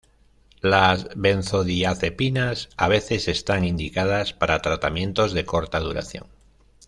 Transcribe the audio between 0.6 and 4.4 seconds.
Las benzodiazepinas a veces están indicadas